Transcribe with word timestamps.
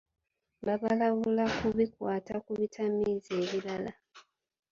Babalabula 0.65 1.43
ku 1.57 1.67
bikwata 1.77 2.33
ku 2.45 2.51
bitamiiza 2.59 3.31
ebirala. 3.43 3.91